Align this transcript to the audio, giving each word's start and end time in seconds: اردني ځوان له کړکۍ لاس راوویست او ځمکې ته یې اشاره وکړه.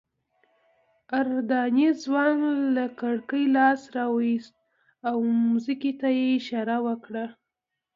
اردني 1.19 1.87
ځوان 2.03 2.37
له 2.75 2.85
کړکۍ 2.99 3.45
لاس 3.55 3.81
راوویست 3.95 4.53
او 5.09 5.17
ځمکې 5.63 5.91
ته 5.99 6.07
یې 6.17 6.25
اشاره 6.39 6.77
وکړه. 6.87 7.25